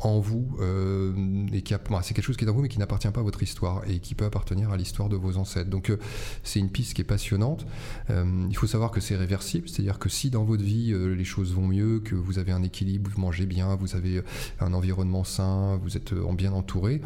en 0.00 0.20
vous 0.20 0.56
euh, 0.60 1.12
et 1.52 1.62
qui 1.62 1.74
c'est 2.02 2.14
quelque 2.14 2.24
chose 2.24 2.36
qui 2.36 2.44
est 2.44 2.48
en 2.48 2.52
vous 2.52 2.62
mais 2.62 2.68
qui 2.68 2.78
n'appartient 2.78 3.08
pas 3.08 3.20
à 3.20 3.22
votre 3.22 3.42
histoire 3.42 3.82
et 3.88 3.98
qui 3.98 4.14
peut 4.14 4.24
appartenir 4.24 4.70
à 4.70 4.76
l'histoire 4.76 5.08
de 5.08 5.16
vos 5.16 5.36
ancêtres. 5.36 5.70
Donc 5.70 5.90
euh, 5.90 5.98
c'est 6.42 6.60
une 6.60 6.70
piste 6.70 6.94
qui 6.94 7.02
est 7.02 7.04
passionnante. 7.04 7.66
Euh, 8.10 8.46
il 8.48 8.56
faut 8.56 8.66
savoir 8.66 8.90
que 8.90 9.00
c'est 9.00 9.16
réversible, 9.16 9.68
c'est-à-dire 9.68 9.98
que 9.98 10.08
si 10.08 10.30
dans 10.30 10.44
votre 10.44 10.62
vie 10.62 10.94
les 10.94 11.24
choses 11.24 11.54
vont 11.54 11.66
mieux, 11.66 12.00
que 12.00 12.14
vous 12.14 12.38
avez 12.38 12.52
un 12.52 12.62
équilibre, 12.62 13.10
vous 13.12 13.20
mangez 13.20 13.46
bien, 13.46 13.74
vous 13.76 13.96
avez 13.96 14.22
un 14.60 14.72
environnement 14.72 15.24
sain, 15.24 15.78
vous 15.82 15.96
êtes 15.96 16.14
bien 16.34 16.52
entouré, 16.52 17.00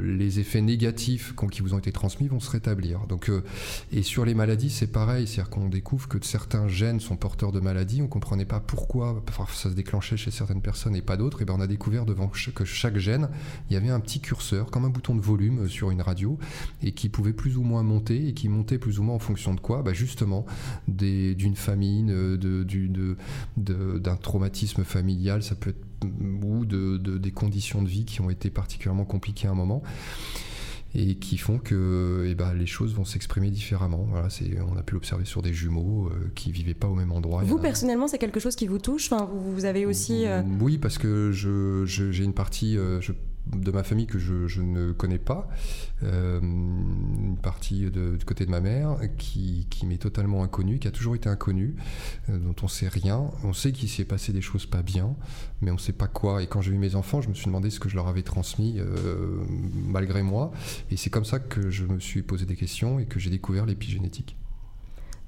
les 0.00 0.40
effets 0.40 0.60
négatifs 0.60 1.34
qui 1.50 1.62
vous 1.62 1.74
ont 1.74 1.78
été 1.78 1.92
transmis 1.92 2.28
vont 2.28 2.40
se 2.40 2.50
rétablir. 2.50 3.00
Donc 3.08 3.30
et 3.92 4.02
sur 4.02 4.24
les 4.24 4.34
maladies 4.34 4.70
c'est 4.70 4.86
pareil, 4.86 5.26
c'est-à-dire 5.26 5.50
qu'on 5.50 5.68
découvre 5.68 6.08
que 6.08 6.18
certains 6.22 6.68
gènes 6.68 7.00
sont 7.00 7.16
porteurs 7.16 7.52
de 7.52 7.60
maladies, 7.60 8.02
on 8.02 8.08
comprenait 8.08 8.44
pas 8.44 8.60
pourquoi 8.60 9.22
ça 9.54 9.70
se 9.70 9.74
déclenchait 9.74 10.16
chez 10.16 10.30
certaines 10.30 10.62
personnes 10.62 10.96
et 10.96 11.02
pas 11.02 11.16
d'autres, 11.16 11.42
et 11.42 11.44
ben 11.44 11.54
on 11.56 11.60
a 11.60 11.66
découvert 11.66 12.06
devant 12.10 12.28
que 12.28 12.64
chaque 12.64 12.98
gène, 12.98 13.28
il 13.68 13.74
y 13.74 13.76
avait 13.76 13.90
un 13.90 14.00
petit 14.00 14.20
curseur, 14.20 14.70
comme 14.70 14.84
un 14.84 14.90
bouton 14.90 15.14
de 15.14 15.20
volume 15.20 15.68
sur 15.68 15.90
une 15.90 16.02
radio, 16.02 16.38
et 16.82 16.92
qui 16.92 17.08
pouvait 17.08 17.32
plus 17.32 17.56
ou 17.56 17.62
moins 17.62 17.82
monter, 17.82 18.28
et 18.28 18.34
qui 18.34 18.48
montait 18.48 18.78
plus 18.78 18.98
ou 18.98 19.02
moins 19.02 19.14
en 19.14 19.20
fonction 19.20 19.54
de 19.54 19.60
quoi? 19.60 19.82
Bah 19.82 19.92
Justement, 19.92 20.46
d'une 20.88 21.56
famine, 21.56 22.36
d'un 23.56 24.16
traumatisme 24.16 24.84
familial, 24.84 25.42
ça 25.42 25.54
peut 25.54 25.70
être 25.70 25.90
ou 26.42 26.64
de, 26.64 26.96
des 26.96 27.30
conditions 27.30 27.82
de 27.82 27.88
vie 27.88 28.04
qui 28.04 28.20
ont 28.20 28.30
été 28.30 28.50
particulièrement 28.50 29.04
compliquées 29.04 29.48
à 29.48 29.50
un 29.50 29.54
moment 29.54 29.82
et 30.94 31.14
qui 31.16 31.38
font 31.38 31.58
que 31.58 32.26
eh 32.28 32.34
ben, 32.34 32.52
les 32.52 32.66
choses 32.66 32.94
vont 32.94 33.04
s'exprimer 33.04 33.50
différemment. 33.50 34.06
Voilà, 34.10 34.28
on 34.68 34.76
a 34.76 34.82
pu 34.82 34.94
l'observer 34.94 35.24
sur 35.24 35.42
des 35.42 35.52
jumeaux 35.52 36.08
euh, 36.08 36.32
qui 36.34 36.50
vivaient 36.50 36.74
pas 36.74 36.88
au 36.88 36.94
même 36.94 37.12
endroit. 37.12 37.42
Vous, 37.44 37.58
personnellement, 37.58 38.08
c'est 38.08 38.18
quelque 38.18 38.40
chose 38.40 38.56
qui 38.56 38.66
vous 38.66 38.78
touche? 38.78 39.12
Enfin, 39.12 39.28
vous, 39.32 39.64
avez 39.64 39.86
aussi... 39.86 40.26
Euh, 40.26 40.42
oui, 40.60 40.78
parce 40.78 40.98
que 40.98 41.30
j'ai 41.32 41.86
je, 41.86 42.22
une 42.22 42.34
partie... 42.34 42.76
Euh, 42.76 43.00
je 43.00 43.12
de 43.54 43.70
ma 43.70 43.82
famille 43.82 44.06
que 44.06 44.18
je, 44.18 44.60
ne 44.60 44.92
connais 44.92 45.18
pas, 45.18 45.48
euh, 46.02 46.40
une 46.40 47.36
partie 47.42 47.90
du 47.90 48.24
côté 48.24 48.46
de 48.46 48.50
ma 48.50 48.60
mère 48.60 48.98
qui, 49.18 49.66
m'est 49.84 49.98
totalement 49.98 50.42
inconnue, 50.42 50.78
qui 50.78 50.88
a 50.88 50.90
toujours 50.90 51.14
été 51.14 51.28
inconnue, 51.28 51.74
euh, 52.28 52.38
dont 52.38 52.54
on 52.62 52.68
sait 52.68 52.88
rien. 52.88 53.30
On 53.44 53.52
sait 53.52 53.72
qu'il 53.72 53.88
s'y 53.88 54.02
est 54.02 54.04
passé 54.06 54.32
des 54.32 54.40
choses 54.40 54.66
pas 54.66 54.82
bien, 54.82 55.16
mais 55.60 55.70
on 55.70 55.78
sait 55.78 55.92
pas 55.92 56.08
quoi. 56.08 56.42
Et 56.42 56.46
quand 56.46 56.60
j'ai 56.60 56.72
eu 56.72 56.78
mes 56.78 56.94
enfants, 56.94 57.20
je 57.20 57.28
me 57.28 57.34
suis 57.34 57.46
demandé 57.46 57.70
ce 57.70 57.80
que 57.80 57.88
je 57.88 57.96
leur 57.96 58.08
avais 58.08 58.22
transmis 58.22 58.76
euh, 58.78 59.44
malgré 59.74 60.22
moi. 60.22 60.52
Et 60.90 60.96
c'est 60.96 61.10
comme 61.10 61.24
ça 61.24 61.38
que 61.38 61.70
je 61.70 61.84
me 61.86 61.98
suis 61.98 62.22
posé 62.22 62.46
des 62.46 62.56
questions 62.56 62.98
et 62.98 63.06
que 63.06 63.18
j'ai 63.18 63.30
découvert 63.30 63.66
l'épigénétique. 63.66 64.36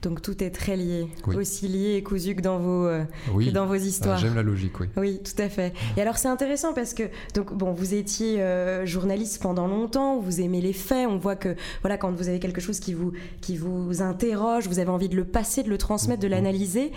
Donc 0.02 0.20
tout 0.20 0.42
est 0.42 0.50
très 0.50 0.76
lié, 0.76 1.06
aussi 1.28 1.68
lié 1.68 1.94
et 1.94 2.02
cousu 2.02 2.34
que 2.34 2.40
dans 2.40 2.58
vos, 2.58 2.86
euh, 2.86 3.04
dans 3.52 3.66
vos 3.66 3.76
histoires. 3.76 4.18
J'aime 4.18 4.34
la 4.34 4.42
logique, 4.42 4.80
oui. 4.80 4.88
Oui, 4.96 5.20
tout 5.22 5.40
à 5.40 5.48
fait. 5.48 5.72
Et 5.96 6.02
alors 6.02 6.18
c'est 6.18 6.26
intéressant 6.26 6.74
parce 6.74 6.92
que 6.92 7.04
donc 7.34 7.54
bon, 7.54 7.72
vous 7.72 7.94
étiez 7.94 8.42
euh, 8.42 8.84
journaliste 8.84 9.40
pendant 9.40 9.68
longtemps, 9.68 10.18
vous 10.18 10.40
aimez 10.40 10.60
les 10.60 10.72
faits, 10.72 11.06
on 11.08 11.18
voit 11.18 11.36
que 11.36 11.54
voilà 11.82 11.98
quand 11.98 12.10
vous 12.10 12.28
avez 12.28 12.40
quelque 12.40 12.60
chose 12.60 12.80
qui 12.80 12.94
vous 12.94 13.12
qui 13.40 13.56
vous 13.56 14.02
interroge, 14.02 14.66
vous 14.66 14.80
avez 14.80 14.90
envie 14.90 15.08
de 15.08 15.16
le 15.16 15.24
passer, 15.24 15.62
de 15.62 15.70
le 15.70 15.78
transmettre, 15.78 16.20
de 16.20 16.26
mm-hmm. 16.26 16.30
l'analyser. 16.30 16.92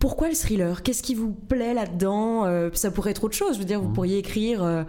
Pourquoi 0.00 0.28
le 0.28 0.34
thriller? 0.34 0.82
Qu'est-ce 0.82 1.02
qui 1.02 1.14
vous 1.14 1.32
plaît 1.32 1.74
là-dedans? 1.74 2.46
Euh, 2.46 2.70
Ça 2.72 2.90
pourrait 2.90 3.10
être 3.10 3.24
autre 3.24 3.36
chose. 3.36 3.54
Je 3.54 3.58
veux 3.58 3.64
dire, 3.66 3.80
vous 3.80 3.90
mm-hmm. 3.90 3.94
pourriez 3.94 4.18
écrire 4.18 4.86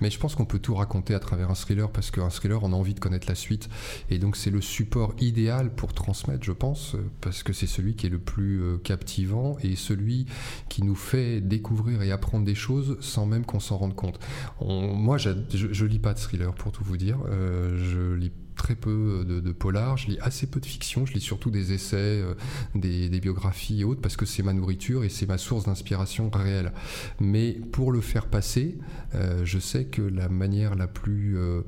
mais 0.00 0.10
je 0.10 0.18
pense 0.18 0.34
qu'on 0.34 0.44
peut 0.44 0.58
tout 0.58 0.74
raconter 0.74 1.14
à 1.14 1.20
travers 1.20 1.50
un 1.50 1.54
thriller 1.54 1.90
parce 1.90 2.10
qu'un 2.10 2.30
thriller, 2.30 2.62
on 2.62 2.72
a 2.72 2.76
envie 2.76 2.94
de 2.94 3.00
connaître 3.00 3.26
la 3.28 3.34
suite. 3.34 3.68
Et 4.10 4.18
donc, 4.18 4.36
c'est 4.36 4.50
le 4.50 4.60
support 4.60 5.14
idéal 5.20 5.74
pour 5.74 5.92
transmettre, 5.92 6.44
je 6.44 6.52
pense, 6.52 6.96
parce 7.20 7.42
que 7.42 7.52
c'est 7.52 7.66
celui 7.66 7.94
qui 7.94 8.06
est 8.06 8.10
le 8.10 8.18
plus 8.18 8.62
euh, 8.62 8.78
captivant 8.78 9.56
et 9.62 9.76
celui 9.76 10.26
qui 10.68 10.82
nous 10.82 10.94
fait 10.94 11.40
découvrir 11.40 12.02
et 12.02 12.12
apprendre 12.12 12.44
des 12.44 12.54
choses 12.54 12.96
sans 13.00 13.26
même 13.26 13.44
qu'on 13.44 13.60
s'en 13.60 13.76
rende 13.76 13.94
compte. 13.94 14.18
moi, 14.60 15.18
je, 15.18 15.30
je, 15.50 15.84
lis 15.86 15.98
pas 15.98 16.14
de 16.14 16.18
thriller 16.18 16.54
pour 16.54 16.72
tout 16.72 16.84
vous 16.84 16.96
dire. 16.96 17.18
Euh, 17.28 17.76
je 17.78 18.14
lis 18.14 18.32
très 18.56 18.74
peu 18.74 19.24
de, 19.26 19.40
de, 19.40 19.52
polar, 19.52 19.96
je 19.96 20.08
lis 20.08 20.18
assez 20.20 20.46
peu 20.46 20.58
de 20.60 20.66
fiction, 20.66 21.06
je 21.06 21.12
lis 21.12 21.20
surtout 21.20 21.50
des 21.50 21.72
essais, 21.72 21.96
euh, 21.96 22.34
des, 22.74 23.08
biographies 23.20 23.82
et 23.82 23.84
autres, 23.84 24.00
parce 24.00 24.16
que 24.16 24.26
c'est 24.26 24.42
ma 24.42 24.52
nourriture 24.52 25.04
et 25.04 25.08
c'est 25.08 25.26
ma 25.26 25.38
source 25.38 25.64
d'inspiration 25.64 26.30
réelle. 26.30 26.72
Mais 27.20 27.52
pour 27.52 27.92
le 27.92 28.00
faire 28.00 28.26
passer, 28.26 28.76
euh, 29.14 29.42
je 29.44 29.58
sais 29.58 29.84
que 29.84 30.02
la 30.02 30.28
manière 30.28 30.74
la 30.74 30.86
plus 30.86 31.36
euh, 31.38 31.62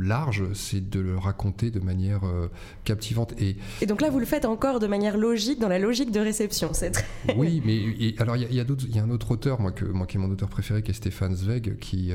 large, 0.00 0.44
c'est 0.54 0.88
de 0.88 1.00
le 1.00 1.18
raconter 1.18 1.70
de 1.70 1.80
manière 1.80 2.22
captivante. 2.84 3.34
Et, 3.38 3.56
et, 3.80 3.86
donc 3.86 4.00
là, 4.00 4.10
vous 4.10 4.20
le 4.20 4.26
faites 4.26 4.44
encore 4.44 4.80
de 4.80 4.86
manière 4.86 5.16
logique, 5.16 5.58
dans 5.58 5.68
la 5.68 5.78
logique 5.78 6.10
de 6.10 6.20
réception. 6.20 6.70
C'est 6.72 6.92
très... 6.92 7.06
Oui, 7.36 7.62
mais 7.64 8.14
alors 8.18 8.36
il 8.36 8.42
y, 8.42 8.60
a, 8.60 8.64
y, 8.64 8.98
a 8.98 9.02
un 9.02 9.10
autre 9.10 9.32
auteur, 9.32 9.60
moi, 9.60 9.72
que, 9.72 9.84
moi 9.84 10.06
qui 10.06 10.16
est 10.16 10.20
mon 10.20 10.30
auteur 10.30 10.48
préféré, 10.48 10.82
qui 10.82 10.90
est 10.92 10.94
Stéphane 10.94 11.34
Zweig, 11.34 11.78
qui, 11.78 12.12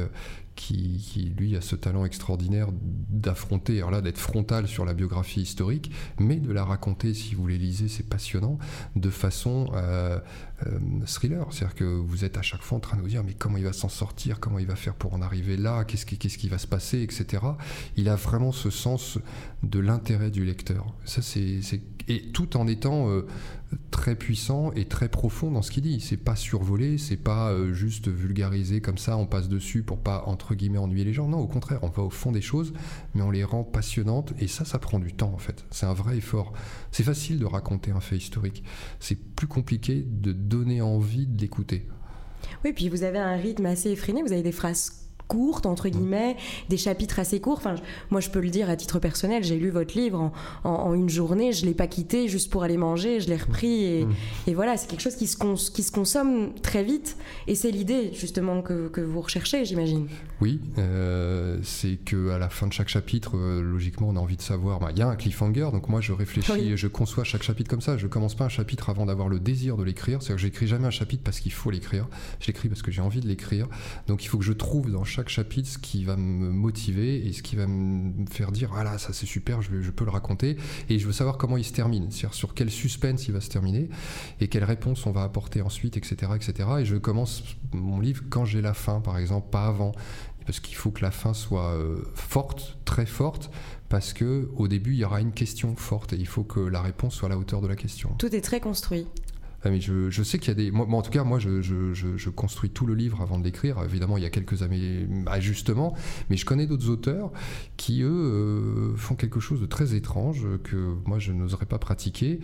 qui, 0.55 1.33
lui 1.38 1.55
a 1.55 1.62
ce 1.62 1.75
talent 1.75 2.05
extraordinaire 2.05 2.69
d'affronter, 3.13 3.77
alors 3.77 3.91
là 3.91 4.01
d'être 4.01 4.17
frontal 4.17 4.67
sur 4.67 4.86
la 4.86 4.93
biographie 4.93 5.41
historique, 5.41 5.91
mais 6.20 6.38
de 6.38 6.51
la 6.51 6.63
raconter, 6.63 7.13
si 7.13 7.36
vous 7.36 7.48
les 7.48 7.58
lisez, 7.58 7.88
c'est 7.88 8.08
passionnant, 8.08 8.58
de 8.96 9.10
façon 9.10 9.72
euh, 9.74 10.20
euh, 10.65 10.79
thriller. 11.05 11.48
C'est-à-dire 11.51 11.75
que 11.75 11.84
vous 11.84 12.25
êtes 12.25 12.38
à 12.38 12.41
chaque 12.41 12.62
fois 12.62 12.77
en 12.77 12.82
train 12.82 12.98
de 12.98 13.01
vous 13.01 13.10
dire 13.10 13.24
mais 13.24 13.34
comment 13.34 13.58
il 13.58 13.63
va 13.63 13.74
s'en 13.74 13.89
sortir, 13.89 14.39
comment 14.39 14.60
il 14.60 14.67
va 14.67 14.75
faire 14.75 14.96
pour 14.96 15.13
en 15.13 15.22
arriver 15.22 15.58
là, 15.58 15.84
qu'est-ce 15.84 16.05
qui, 16.05 16.17
qu'est-ce 16.17 16.38
qui 16.38 16.50
va 16.50 16.58
se 16.58 16.67
passer, 16.67 17.01
etc. 17.01 17.43
Il 17.96 18.10
a 18.10 18.15
vraiment 18.15 18.51
ce 18.51 18.70
sens 18.70 19.20
de 19.62 19.79
l'intérêt 19.79 20.32
du 20.32 20.43
lecteur. 20.43 20.93
Ça, 21.05 21.22
c'est, 21.22 21.60
et 22.10 22.22
tout 22.32 22.58
en 22.58 22.67
étant 22.67 23.10
euh, 23.10 23.25
très 23.91 24.15
puissant 24.15 24.72
et 24.74 24.86
très 24.86 25.08
profond 25.08 25.51
dans 25.51 25.62
ce 25.62 25.72
qu'il 25.72 25.84
dit. 25.84 26.00
C'est 26.01 26.17
pas 26.17 26.36
survolé, 26.36 26.98
c'est 26.98 27.17
pas 27.17 27.55
juste 27.72 28.10
vulgarisé 28.10 28.82
comme 28.82 28.98
ça, 28.98 29.17
on 29.17 29.25
passe 29.25 29.48
dessus 29.48 29.84
pour 29.84 30.00
pas 30.00 30.24
entre 30.25 30.55
guillemets 30.55 30.79
ennuyer 30.79 31.05
les 31.05 31.13
gens. 31.13 31.27
Non, 31.27 31.39
au 31.39 31.48
contraire, 31.48 31.79
on 31.84 31.89
va 31.89 32.03
au 32.03 32.10
fond 32.10 32.32
des 32.32 32.41
choses, 32.41 32.74
mais 33.13 33.22
on 33.22 33.32
les 33.32 33.43
rend 33.43 33.63
passionnantes 33.63 34.34
et 34.39 34.48
ça, 34.48 34.65
ça 34.65 34.79
prend 34.79 35.00
du 35.00 35.13
temps 35.13 35.34
en 35.34 35.38
fait. 35.38 35.65
C'est 35.72 35.86
un 35.86 35.93
vrai 35.93 36.17
effort. 36.17 36.53
C'est 36.91 37.03
facile 37.03 37.39
de 37.39 37.46
raconter 37.46 37.91
un 37.91 38.00
fait 38.00 38.17
historique. 38.17 38.63
C'est 39.00 39.15
plus 39.15 39.48
compliqué 39.48 40.05
de 40.08 40.32
donner 40.32 40.82
envie 40.82 41.27
de 41.27 41.39
l'écouter. 41.39 41.88
Oui, 42.63 42.74
puis 42.74 42.89
vous 42.89 43.03
avez 43.03 43.20
un 43.20 43.36
rythme 43.36 43.65
assez 43.65 43.89
effréné, 43.89 44.22
vous 44.22 44.34
avez 44.34 44.43
des 44.43 44.51
phrases 44.51 45.02
courtes, 45.27 45.65
entre 45.65 45.89
guillemets, 45.89 46.38
des 46.70 46.77
chapitres 46.77 47.20
assez 47.20 47.39
courts. 47.39 47.58
Enfin, 47.58 47.75
moi, 48.12 48.22
je 48.22 48.30
peux 48.30 48.39
le 48.39 48.50
dire 48.50 48.70
à 48.70 48.75
titre 48.75 49.00
personnel, 49.00 49.44
j'ai 49.44 49.58
lu 49.58 49.70
votre 49.70 49.98
livre 49.98 50.32
en, 50.63 50.94
une 50.94 51.10
journée, 51.10 51.51
je 51.53 51.63
ne 51.63 51.68
l'ai 51.68 51.74
pas 51.74 51.88
quitté 51.88 52.27
juste 52.27 52.51
pour 52.51 52.63
aller 52.63 52.77
manger, 52.77 53.20
je 53.20 53.30
l'ai 53.30 53.38
repris. 53.38 53.84
Et, 53.86 54.06
mmh. 54.06 54.53
voilà, 54.53 54.77
c'est 54.77 54.88
quelque 54.88 55.01
chose 55.01 55.15
qui 55.15 55.27
se, 55.27 55.38
qui 55.72 55.84
se 55.84 55.92
consomme 55.92 56.53
très 56.62 56.84
vite. 56.84 57.18
Et 57.48 57.56
c'est 57.56 57.72
l'idée, 57.72 58.12
justement, 58.13 58.62
que, 58.62 58.88
que, 58.88 59.01
vous 59.01 59.22
recherchez, 59.22 59.65
j'imagine. 59.65 60.08
Oui, 60.42 60.60
euh, 60.77 61.60
c'est 61.63 61.98
qu'à 61.98 62.38
la 62.38 62.50
fin 62.50 62.68
de 62.68 62.74
chaque 62.74 62.89
chapitre, 62.89 63.38
euh, 63.38 63.62
logiquement, 63.62 64.10
on 64.10 64.15
a 64.15 64.20
envie 64.20 64.38
de 64.38 64.42
savoir. 64.42 64.80
Bah, 64.80 64.89
il 64.92 65.00
y 65.00 65.01
a 65.01 65.08
un 65.08 65.15
cliffhanger, 65.15 65.70
donc 65.72 65.89
moi, 65.89 66.01
je 66.01 66.13
réfléchis, 66.13 66.77
je 66.77 66.88
conçois 66.88 67.24
chaque 67.24 67.44
chapitre 67.44 67.70
comme 67.70 67.82
ça. 67.82 67.98
Je 67.98 68.08
commence 68.08 68.36
pas 68.36 68.46
un 68.46 68.50
chapitre 68.50 68.89
avant 68.89 69.06
d'avoir 69.06 69.30
le 69.30 69.39
désir 69.39 69.77
de 69.77 69.84
l'écrire. 69.84 70.22
C'est-à-dire 70.22 70.36
que 70.36 70.42
j'écris 70.42 70.68
jamais 70.68 70.88
un 70.88 70.92
chapitre 70.92 71.24
parce 71.24 71.39
qu'il 71.39 71.51
faut 71.51 71.72
l'écrire. 71.72 72.08
Je 72.39 72.48
l'écris 72.48 72.70
parce 72.70 72.82
que 72.82 72.92
j'ai 72.92 73.01
envie 73.01 73.22
de 73.22 73.27
l'écrire. 73.27 73.68
Donc 74.08 74.24
il 74.24 74.27
faut 74.27 74.38
que 74.38 74.46
je 74.46 74.53
trouve 74.53 74.92
dans 74.92 75.03
chaque 75.13 75.29
chapitre 75.29 75.70
ce 75.70 75.77
qui 75.77 76.05
va 76.05 76.15
me 76.15 76.50
motiver 76.50 77.27
et 77.27 77.34
ce 77.34 77.43
qui 77.43 77.55
va 77.55 77.67
me 77.67 78.25
faire 78.25 78.51
dire 78.51 78.72
ah 78.75 78.84
là 78.84 78.98
ça 78.98 79.13
c'est 79.13 79.27
super 79.27 79.62
je, 79.62 79.79
je, 79.79 79.91
peux 79.91 80.05
le 80.05 80.10
raconter 80.10 80.58
et 80.89 80.98
je 80.98 81.05
veux 81.05 81.13
savoir 81.13 81.38
comment 81.38 81.55
il 81.55 81.63
se 81.63 81.72
termine 81.72 82.10
c'est-à-dire 82.10 82.34
sur 82.34 82.55
quel 82.55 82.72
suspense 82.72 83.27
il 83.27 83.34
va 83.34 83.39
se 83.39 83.50
terminer 83.50 83.89
et 84.39 84.48
quelle 84.48 84.63
réponse 84.63 85.05
on 85.05 85.12
va 85.12 85.22
apporter 85.22 85.62
ensuite 85.62 85.98
etc 85.98 86.32
etc 86.36 86.67
et 86.79 86.86
je 86.86 86.96
commence 86.96 87.43
mon 87.74 88.00
livre 88.00 88.24
quand 88.32 88.43
j'ai 88.43 88.62
la 88.62 88.74
fin 88.74 89.01
par 89.01 89.20
exemple 89.20 89.51
pas 89.51 89.67
avant 89.67 89.91
parce 90.48 90.60
qu'il 90.60 90.75
faut 90.75 90.89
que 90.89 91.03
la 91.03 91.12
fin 91.12 91.36
soit 91.36 91.74
euh, 91.74 92.01
forte 92.15 92.79
très 92.84 93.05
forte 93.05 93.51
parce 93.89 94.13
que 94.13 94.50
au 94.55 94.67
début 94.67 94.93
il 94.93 94.98
y 94.98 95.05
aura 95.05 95.22
une 95.22 95.32
question 95.32 95.75
forte 95.75 96.13
et 96.13 96.15
il 96.15 96.27
faut 96.27 96.43
que 96.43 96.60
la 96.60 96.82
réponse 96.82 97.13
soit 97.13 97.27
à 97.27 97.29
la 97.29 97.38
hauteur 97.38 97.62
de 97.62 97.67
la 97.67 97.75
question. 97.75 98.10
Tout 98.17 98.36
est 98.36 98.41
très 98.41 98.60
construit. 98.60 99.05
Ah, 99.65 99.70
mais 99.70 99.79
je, 99.79 100.10
je, 100.10 100.24
sais 100.24 100.39
qu'il 100.39 100.50
y 100.50 100.51
a 100.51 100.55
des. 100.55 100.72
Moi, 100.72 100.86
en 100.89 101.01
tout 101.01 101.12
cas, 101.12 101.24
moi, 101.24 101.39
je, 101.39 101.62
je, 101.62 101.93
je, 101.93 102.29
construis 102.29 102.70
tout 102.70 102.86
le 102.86 102.96
livre 102.96 103.22
avant 103.22 103.39
de 103.39 103.43
l'écrire. 103.43 103.82
Évidemment, 103.84 104.17
il 104.17 104.24
y 104.24 104.25
a 104.25 104.29
quelques 104.29 104.62
ajustements, 105.27 105.96
mais 106.29 106.36
je 106.36 106.46
connais 106.46 106.67
d'autres 106.67 106.89
auteurs 106.89 107.32
qui, 107.77 108.01
eux, 108.01 108.10
euh, 108.10 108.96
font 108.98 109.15
quelque 109.15 109.39
chose 109.39 109.62
de 109.62 109.65
très 109.65 109.96
étrange 109.96 110.46
que 110.63 110.96
moi, 111.05 111.17
je 111.20 111.32
n'oserais 111.32 111.65
pas 111.65 111.77
pratiquer. 111.77 112.41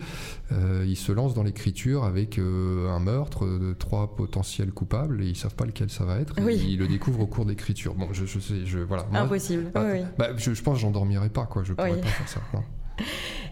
Euh, 0.52 0.84
ils 0.88 0.96
se 0.96 1.12
lancent 1.12 1.34
dans 1.34 1.42
l'écriture 1.42 2.04
avec 2.04 2.38
euh, 2.38 2.88
un 2.88 3.00
meurtre, 3.00 3.46
de 3.46 3.74
trois 3.74 4.16
potentiels 4.16 4.72
coupables, 4.72 5.22
et 5.22 5.28
ils 5.28 5.36
savent 5.36 5.54
pas 5.54 5.66
lequel 5.66 5.90
ça 5.90 6.04
va 6.04 6.18
être. 6.20 6.34
Ils 6.38 6.78
le 6.78 6.88
découvrent 6.88 7.20
au 7.20 7.26
cours 7.26 7.44
d'écriture. 7.44 7.94
Bon, 7.94 8.08
je, 8.12 8.24
sais, 8.24 8.64
je, 8.64 8.78
voilà. 8.78 9.06
Impossible. 9.12 9.70
Bah, 9.74 9.86
oui. 9.92 10.00
bah, 10.18 10.30
je, 10.38 10.50
pense 10.62 10.76
que 10.76 10.80
j'endormirai 10.80 11.28
pas, 11.28 11.44
quoi. 11.44 11.64
Je 11.64 11.74
pourrais 11.74 12.00
pas 12.00 12.06
faire 12.06 12.28
ça. 12.28 12.40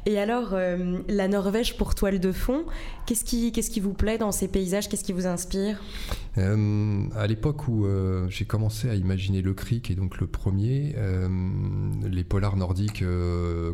Et 0.07 0.19
alors, 0.19 0.51
euh, 0.53 0.99
la 1.09 1.29
Norvège 1.29 1.77
pour 1.77 1.95
toile 1.95 2.21
de 2.21 2.33
fond, 2.33 2.65
qu'est-ce 3.07 3.25
qui, 3.25 3.53
qu'est-ce 3.53 3.71
qui 3.71 3.81
vous 3.81 3.93
plaît 3.93 4.19
dans 4.19 4.33
ces 4.33 4.49
paysages? 4.49 4.89
Qu'est-ce 4.89 5.05
qui 5.05 5.13
vous 5.13 5.27
inspire? 5.27 5.81
Euh, 6.39 7.05
À 7.15 7.27
l'époque 7.27 7.69
où 7.69 7.85
euh, 7.85 8.27
j'ai 8.29 8.45
commencé 8.45 8.89
à 8.89 8.95
imaginer 8.95 9.43
le 9.43 9.55
Creek, 9.55 9.91
et 9.91 9.95
donc 9.95 10.19
le 10.19 10.27
premier, 10.27 10.95
les 12.05 12.25
polars 12.25 12.57
nordiques 12.57 13.05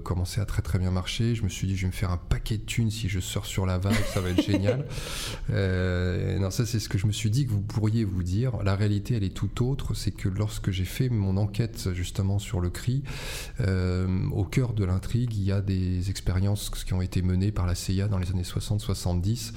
commençaient 0.03 0.41
à 0.41 0.47
très 0.47 0.63
très 0.63 0.79
bien 0.79 0.91
marcher. 0.91 1.35
Je 1.35 1.43
me 1.43 1.49
suis 1.49 1.67
dit, 1.67 1.77
je 1.77 1.83
vais 1.83 1.89
me 1.89 1.93
faire 1.93 2.11
un 2.11 2.17
paquet 2.17 2.57
de 2.57 2.63
thunes 2.63 2.91
si 2.91 3.09
je 3.09 3.21
sors 3.21 3.47
sur 3.47 3.67
la 3.67 3.79
vague, 3.79 3.95
ça 4.13 4.21
va 4.21 4.31
être 4.31 4.43
génial. 4.43 4.87
non, 5.49 6.51
ça 6.51 6.67
c'est 6.67 6.79
ce 6.79 6.89
que 6.89 6.99
je 6.99 7.07
me 7.07 7.13
suis 7.13 7.31
dit 7.31 7.47
que 7.47 7.53
vous 7.53 7.61
pourriez 7.61 8.05
vous 8.05 8.23
dire. 8.23 8.63
La 8.65 8.75
réalité, 8.75 9.15
elle 9.15 9.25
est 9.25 9.35
tout 9.35 9.65
autre. 9.65 9.95
C'est 9.95 10.11
que 10.13 10.29
lorsque 10.29 10.71
j'ai 10.71 10.85
fait 10.85 11.09
mon 11.09 11.37
enquête 11.37 11.91
justement 11.93 12.39
sur 12.39 12.61
le 12.61 12.71
cri, 12.71 13.03
au 13.61 14.45
cœur 14.45 14.73
de 14.73 14.85
l'intrigue, 14.85 15.35
il 15.35 15.45
y 15.45 15.53
a 15.53 15.61
des 15.61 16.11
expériences 16.15 16.71
qui 16.71 16.95
ont 16.95 17.03
été 17.03 17.23
menées 17.23 17.51
par 17.51 17.67
la 17.67 17.75
CIA 17.75 18.07
dans 18.07 18.19
les 18.19 18.31
années 18.31 18.43
60-70 18.43 19.53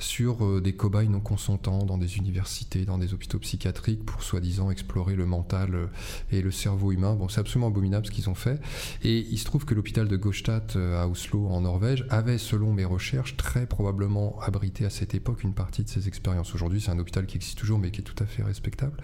sur 0.00 0.44
euh, 0.44 0.60
des 0.60 0.72
cobayes 0.72 1.08
non 1.08 1.20
consentants 1.20 1.84
dans 1.84 1.98
des 1.98 2.18
universités, 2.18 2.84
dans 2.84 2.98
des 2.98 3.14
hôpitaux 3.14 3.38
psychiatriques 3.38 4.04
pour 4.04 4.24
soi-disant 4.24 4.72
explorer 4.72 5.14
le 5.14 5.24
mental 5.24 5.72
euh, 5.76 5.86
et 6.32 6.42
le 6.42 6.50
cerveau 6.50 6.90
humain. 6.90 7.14
Bon, 7.14 7.28
c'est 7.28 7.38
absolument 7.38 7.68
abominable 7.68 8.06
ce 8.06 8.10
qu'ils 8.10 8.28
ont 8.28 8.34
fait. 8.34 8.60
Et 9.04 9.18
il 9.18 9.38
se 9.38 9.44
trouve 9.44 9.64
que 9.64 9.72
l'hôpital 9.72 10.08
de 10.08 10.16
Gostad 10.16 10.72
euh, 10.74 11.00
à 11.00 11.06
Oslo, 11.06 11.46
en 11.46 11.60
Norvège, 11.60 12.04
avait, 12.10 12.38
selon 12.38 12.72
mes 12.72 12.84
recherches, 12.84 13.36
très 13.36 13.66
probablement 13.66 14.40
abrité 14.40 14.84
à 14.84 14.90
cette 14.90 15.14
époque 15.14 15.44
une 15.44 15.54
partie 15.54 15.84
de 15.84 15.88
ces 15.88 16.08
expériences. 16.08 16.52
Aujourd'hui, 16.56 16.80
c'est 16.80 16.90
un 16.90 16.98
hôpital 16.98 17.26
qui 17.26 17.36
existe 17.36 17.56
toujours, 17.56 17.78
mais 17.78 17.92
qui 17.92 18.00
est 18.00 18.04
tout 18.04 18.20
à 18.20 18.26
fait 18.26 18.42
respectable. 18.42 19.00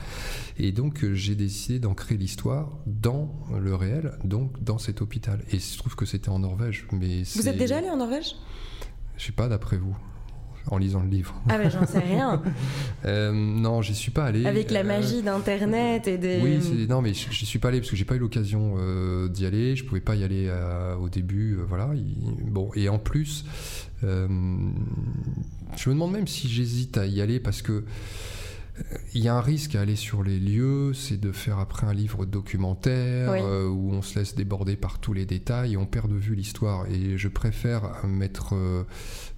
Et 0.59 0.73
donc, 0.73 1.05
j'ai 1.13 1.37
décidé 1.37 1.79
d'ancrer 1.79 2.17
l'histoire 2.17 2.73
dans 2.87 3.33
le 3.57 3.77
réel, 3.77 4.19
donc 4.25 4.61
dans 4.61 4.79
cet 4.79 5.03
hôpital. 5.03 5.45
Et 5.53 5.57
il 5.57 5.61
se 5.61 5.79
trouve 5.79 5.95
que 5.95 6.05
c'était 6.05 6.31
en 6.31 6.41
Norvège. 6.41 6.89
Mais 6.99 7.23
vous 7.35 7.49
êtes 7.49 7.57
déjà 7.57 7.79
allé 7.79 7.91
en 7.91 7.97
Norvège? 7.97 8.37
Je 9.17 9.25
sais 9.25 9.33
pas, 9.33 9.49
d'après 9.49 9.76
vous 9.76 9.97
en 10.69 10.79
lisant 10.79 11.00
le 11.00 11.09
livre. 11.09 11.35
Ah 11.49 11.59
mais 11.59 11.71
j'en 11.71 11.87
sais 11.87 12.00
rien. 12.00 12.43
euh, 13.05 13.33
non, 13.33 13.83
j'y 13.83 13.95
suis 13.95 14.11
pas 14.11 14.25
allé. 14.25 14.47
Avec 14.47 14.71
la 14.71 14.81
euh, 14.81 14.85
magie 14.85 15.23
d'Internet 15.23 16.09
et 16.09 16.19
des... 16.19 16.41
Oui, 16.43 16.87
non, 16.88 17.03
mais 17.03 17.15
j'y 17.15 17.47
suis 17.47 17.59
pas 17.59 17.69
allé 17.69 17.79
parce 17.79 17.91
que 17.91 17.97
j'ai 17.97 18.05
pas 18.05 18.17
eu 18.17 18.19
l'occasion 18.19 18.75
euh, 18.79 19.29
d'y 19.29 19.47
aller. 19.47 19.76
Je 19.76 19.85
pouvais 19.85 20.00
pas 20.00 20.17
y 20.17 20.25
aller 20.25 20.47
euh, 20.49 20.97
au 20.97 21.09
début, 21.09 21.59
voilà. 21.69 21.91
bon, 22.43 22.71
et 22.75 22.88
en 22.88 22.99
plus, 22.99 23.45
je 24.03 24.09
me 24.09 25.95
demande 25.95 26.12
même 26.12 26.26
si 26.26 26.49
j'hésite 26.49 26.99
à 26.99 27.07
y 27.07 27.21
aller 27.21 27.38
parce 27.38 27.62
que 27.62 27.85
il 29.14 29.23
y 29.23 29.28
a 29.28 29.35
un 29.35 29.40
risque 29.40 29.75
à 29.75 29.80
aller 29.80 29.97
sur 29.97 30.23
les 30.23 30.38
lieux, 30.38 30.92
c'est 30.92 31.18
de 31.18 31.33
faire 31.33 31.59
après 31.59 31.87
un 31.87 31.95
livre 31.95 32.26
documentaire 32.26 33.30
euh, 33.30 33.66
où 33.66 33.92
on 33.92 34.02
se 34.02 34.18
laisse 34.18 34.35
déborder 34.35 34.76
par 34.76 34.99
tous 34.99 35.12
les 35.12 35.25
détails 35.25 35.73
et 35.73 35.76
on 35.76 35.87
perd 35.87 36.11
de 36.11 36.16
vue 36.16 36.35
l'histoire. 36.35 36.87
Et 36.90 37.16
je 37.16 37.28
préfère 37.28 38.04
mettre 38.06 38.54
euh, 38.54 38.85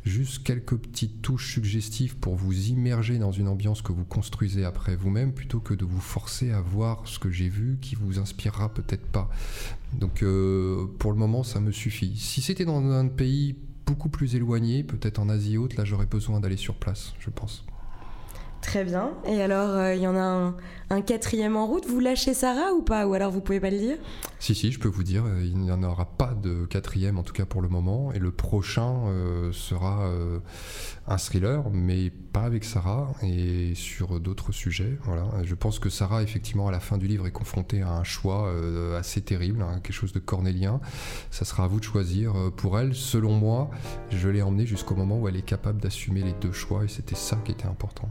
juste 0.05 0.43
quelques 0.43 0.77
petites 0.77 1.23
touches 1.23 1.53
suggestives 1.53 2.17
pour 2.17 2.35
vous 2.35 2.69
immerger 2.69 3.19
dans 3.19 3.31
une 3.33 3.49
ambiance 3.49 3.83
que 3.83 3.93
vous 3.93 4.05
construisez 4.05 4.65
après 4.65 4.97
vous-même 4.97 5.33
plutôt 5.33 5.61
que 5.61 5.75
de 5.75 5.85
vous 5.85 6.01
forcer 6.01 6.51
à 6.51 6.61
voir 6.61 7.03
ce 7.07 7.19
que 7.19 7.31
j'ai 7.31 7.49
vu 7.49 7.79
qui 7.81 7.95
vous 7.95 8.19
inspirera 8.19 8.73
peut-être 8.75 9.07
pas. 9.07 9.31
Donc 9.93 10.23
euh, 10.23 10.87
pour 10.99 11.13
le 11.13 11.19
moment, 11.19 11.45
ça 11.45 11.61
me 11.61 11.71
suffit. 11.71 12.17
Si 12.17 12.43
c'était 12.43 12.65
dans 12.65 12.85
un 12.91 13.07
pays 13.07 13.57
beaucoup 13.87 14.09
plus 14.09 14.35
éloigné, 14.35 14.83
peut-être 14.83 15.19
en 15.19 15.29
Asie 15.29 15.57
haute, 15.57 15.77
là 15.77 15.85
j'aurais 15.85 16.07
besoin 16.07 16.41
d'aller 16.41 16.57
sur 16.57 16.75
place, 16.75 17.15
je 17.21 17.31
pense. 17.31 17.65
Très 18.61 18.85
bien. 18.85 19.13
Et 19.25 19.41
alors, 19.41 19.71
euh, 19.71 19.95
il 19.95 20.03
y 20.03 20.07
en 20.07 20.17
a 20.17 20.55
un, 20.91 21.01
quatrième 21.03 21.57
en 21.57 21.67
route. 21.67 21.87
Vous 21.87 22.01
lâchez 22.01 22.35
Sarah 22.35 22.73
ou 22.75 22.83
pas? 22.83 23.07
Ou 23.07 23.15
alors 23.15 23.31
vous 23.31 23.41
pouvez 23.41 23.61
pas 23.61 23.71
le 23.71 23.79
dire? 23.79 23.97
Si, 24.41 24.55
si, 24.55 24.73
je 24.73 24.81
peux 24.81 24.89
vous 24.89 25.05
dire. 25.05 25.25
Euh, 25.27 25.43
il 25.45 25.59
n'y 25.59 25.71
en 25.71 25.83
aura 25.83 26.05
pas 26.05 26.35
de 26.35 26.65
quatrième, 26.65 27.19
en 27.19 27.23
tout 27.23 27.33
cas 27.33 27.47
pour 27.47 27.63
le 27.63 27.69
moment. 27.69 28.13
Et 28.13 28.19
le 28.19 28.33
prochain 28.33 29.07
euh, 29.07 29.53
sera 29.53 30.11
un 31.07 31.17
thriller, 31.17 31.71
mais 31.71 32.11
pas 32.11 32.43
avec 32.43 32.65
Sarah 32.65 33.13
et 33.23 33.75
sur 33.75 34.21
d'autres 34.21 34.53
sujets. 34.53 34.99
Voilà. 35.05 35.29
Je 35.45 35.55
pense 35.55 35.79
que 35.79 35.89
Sarah, 35.89 36.23
effectivement, 36.23 36.69
à 36.69 36.73
la 36.73 36.81
fin 36.81 36.99
du 36.99 37.07
livre, 37.07 37.27
est 37.27 37.33
confrontée 37.33 37.83
à 37.83 37.93
un 37.93 38.05
choix 38.05 38.53
assez 38.99 39.21
terrible, 39.21 39.63
hein, 39.63 39.81
quelque 39.83 39.95
chose 39.95 40.13
de 40.13 40.19
cornélien. 40.19 40.81
Ça 41.31 41.45
sera 41.45 41.65
à 41.65 41.69
vous 41.69 41.79
de 41.79 41.85
choisir. 41.85 42.35
Pour 42.57 42.79
elle, 42.79 42.95
selon 42.95 43.33
moi, 43.35 43.71
je 44.11 44.29
l'ai 44.29 44.43
emmenée 44.43 44.67
jusqu'au 44.67 44.97
moment 44.97 45.19
où 45.19 45.29
elle 45.29 45.37
est 45.37 45.43
capable 45.43 45.81
d'assumer 45.81 46.23
les 46.23 46.35
deux 46.41 46.53
choix 46.53 46.85
et 46.85 46.89
c'était 46.89 47.15
ça 47.15 47.37
qui 47.45 47.53
était 47.53 47.67
important. 47.67 48.09